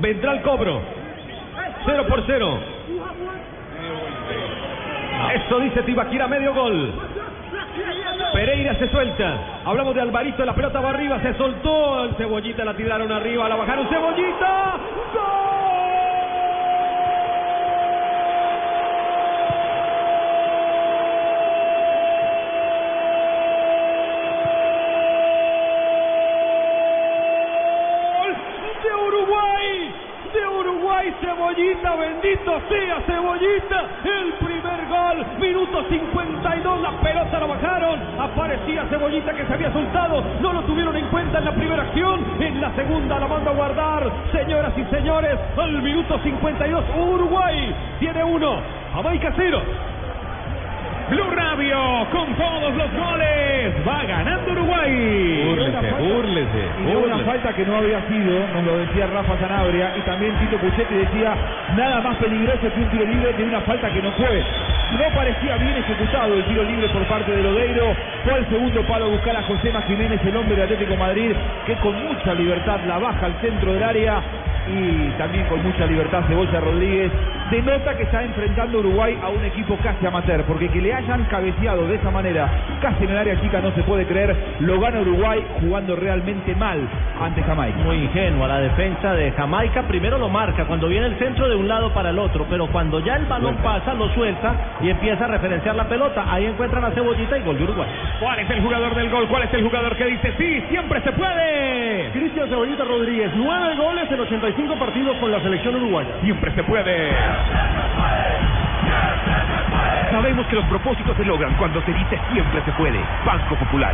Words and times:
Vendrá 0.00 0.32
el 0.32 0.42
cobro. 0.42 0.80
0 1.84 2.06
por 2.08 2.24
0. 2.26 2.58
Eso 5.34 5.60
dice 5.60 5.82
Tibaquira, 5.82 6.26
medio 6.26 6.54
gol. 6.54 6.92
Pereira 8.32 8.74
se 8.76 8.88
suelta. 8.88 9.38
Hablamos 9.64 9.94
de 9.94 10.00
Alvarito, 10.00 10.44
la 10.44 10.54
pelota 10.54 10.80
va 10.80 10.90
arriba, 10.90 11.20
se 11.20 11.34
soltó. 11.34 12.04
El 12.04 12.14
Cebollita 12.16 12.64
la 12.64 12.74
tiraron 12.74 13.10
arriba, 13.12 13.48
la 13.48 13.56
bajaron. 13.56 13.88
Cebollita. 13.88 14.76
¡Gol 28.18 28.34
de 28.82 28.94
Uruguay! 29.06 29.94
De 30.32 30.46
Uruguay, 30.46 31.09
Cebollita, 31.20 31.96
bendito 31.96 32.60
sea 32.68 33.00
Cebollita. 33.06 33.86
El 34.04 34.32
primer 34.34 34.86
gol, 34.88 35.26
minuto 35.38 35.84
52, 35.88 36.80
la 36.80 36.90
pelota 37.00 37.40
la 37.40 37.46
bajaron. 37.46 38.00
Aparecía 38.18 38.86
Cebollita 38.88 39.32
que 39.34 39.46
se 39.46 39.52
había 39.52 39.72
soltado. 39.72 40.22
No 40.40 40.52
lo 40.52 40.62
tuvieron 40.62 40.96
en 40.96 41.06
cuenta 41.06 41.38
en 41.38 41.44
la 41.44 41.52
primera 41.52 41.82
acción. 41.82 42.24
En 42.40 42.60
la 42.60 42.74
segunda 42.74 43.18
la 43.18 43.26
manda 43.26 43.50
a 43.50 43.54
guardar. 43.54 44.10
Señoras 44.32 44.72
y 44.76 44.84
señores, 44.94 45.38
al 45.56 45.82
minuto 45.82 46.18
52, 46.22 46.84
Uruguay 46.96 47.74
tiene 47.98 48.24
uno. 48.24 48.60
Jamaica 48.94 49.32
cero. 49.36 49.62
Blue 51.10 51.30
Radio 51.30 52.06
con 52.12 52.34
todos 52.36 52.74
los 52.76 52.92
goles. 52.94 53.39
De 56.90 56.96
una 56.96 57.18
falta 57.18 57.52
que 57.52 57.64
no 57.64 57.76
había 57.76 58.00
sido, 58.08 58.34
nos 58.52 58.64
lo 58.64 58.78
decía 58.78 59.06
Rafa 59.06 59.38
Sanabria, 59.38 59.92
y 59.96 60.00
también 60.00 60.34
Tito 60.40 60.58
Puchetti 60.58 60.94
decía, 60.94 61.34
nada 61.76 62.00
más 62.00 62.16
peligroso 62.16 62.60
que 62.60 62.80
un 62.80 62.90
tiro 62.90 63.04
libre 63.04 63.32
de 63.32 63.44
una 63.44 63.60
falta 63.60 63.88
que 63.90 64.02
no 64.02 64.10
fue. 64.12 64.42
No 64.98 65.04
parecía 65.14 65.56
bien 65.56 65.76
ejecutado 65.76 66.34
el 66.34 66.44
tiro 66.46 66.64
libre 66.64 66.88
por 66.88 67.04
parte 67.04 67.30
de 67.30 67.42
Lodeiro. 67.42 67.94
Fue 68.24 68.38
el 68.38 68.46
segundo 68.48 68.82
palo 68.82 69.04
a 69.04 69.08
buscar 69.08 69.36
a 69.36 69.42
José 69.44 69.72
Jiménez, 69.86 70.20
el 70.24 70.36
hombre 70.36 70.56
de 70.56 70.62
Atlético 70.64 70.96
Madrid, 70.96 71.32
que 71.64 71.74
con 71.76 71.94
mucha 71.94 72.34
libertad 72.34 72.80
la 72.88 72.98
baja 72.98 73.26
al 73.26 73.34
centro 73.40 73.72
del 73.72 73.84
área 73.84 74.20
y 74.68 75.10
también 75.18 75.46
con 75.46 75.62
mucha 75.62 75.86
libertad 75.86 76.22
Cebolla 76.28 76.60
Rodríguez. 76.60 77.10
Denota 77.50 77.96
que 77.96 78.04
está 78.04 78.22
enfrentando 78.22 78.78
Uruguay 78.78 79.18
a 79.22 79.28
un 79.28 79.44
equipo 79.44 79.76
casi 79.82 80.06
amateur, 80.06 80.42
porque 80.44 80.68
que 80.68 80.80
le 80.80 80.92
hayan 80.94 81.24
cabeceado 81.24 81.86
de 81.86 81.96
esa 81.96 82.10
manera, 82.10 82.48
casi 82.80 83.04
en 83.04 83.10
el 83.10 83.18
área 83.18 83.40
chica, 83.40 83.60
no 83.60 83.72
se 83.72 83.82
puede 83.82 84.06
creer. 84.06 84.36
Lo 84.60 84.78
gana 84.80 85.00
Uruguay 85.00 85.44
jugando 85.60 85.96
realmente 85.96 86.54
mal 86.54 86.88
ante 87.20 87.42
Jamaica. 87.42 87.78
Muy 87.78 87.96
ingenua 87.96 88.48
la 88.48 88.60
defensa 88.60 89.12
de 89.12 89.30
Jamaica. 89.32 89.82
Primero 89.82 90.18
lo 90.18 90.28
marca 90.28 90.64
cuando 90.64 90.88
viene 90.88 91.06
el 91.06 91.18
centro 91.18 91.48
de 91.48 91.54
un 91.54 91.68
lado 91.68 91.92
para 91.92 92.10
el 92.10 92.18
otro, 92.18 92.46
pero 92.48 92.66
cuando 92.68 93.00
ya 93.00 93.16
el 93.16 93.26
balón 93.26 93.56
pasa, 93.56 93.94
lo 93.94 94.08
suelta 94.14 94.54
y 94.80 94.90
empieza 94.90 95.24
a 95.24 95.28
referenciar 95.28 95.74
la 95.74 95.84
pelota. 95.84 96.24
Ahí 96.28 96.46
encuentran 96.46 96.84
a 96.84 96.90
Cebollita 96.90 97.38
y 97.38 97.42
gol 97.42 97.58
de 97.58 97.64
Uruguay. 97.64 97.88
¿Cuál 98.18 98.38
es 98.40 98.50
el 98.50 98.62
jugador 98.62 98.94
del 98.94 99.10
gol? 99.10 99.28
¿Cuál 99.28 99.42
es 99.42 99.54
el 99.54 99.62
jugador 99.62 99.96
que 99.96 100.04
dice 100.06 100.34
sí, 100.38 100.64
siempre 100.68 101.00
se 101.02 101.12
puede? 101.12 102.10
Cristian 102.12 102.48
Cebollita 102.48 102.84
Rodríguez, 102.84 103.30
nueve 103.34 103.76
goles 103.76 104.10
en 104.10 104.20
85 104.20 104.76
partidos 104.76 105.16
con 105.18 105.30
la 105.30 105.40
selección 105.40 105.76
uruguaya. 105.76 106.10
Siempre 106.22 106.52
se 106.54 106.62
puede. 106.64 107.10
Sabemos 110.10 110.46
que 110.48 110.56
los 110.56 110.64
propósitos 110.66 111.16
se 111.16 111.24
logran 111.24 111.54
cuando 111.54 111.80
se 111.82 111.92
dice 111.92 112.18
siempre 112.32 112.60
se 112.64 112.72
puede. 112.72 112.98
Banco 113.24 113.54
Popular. 113.54 113.88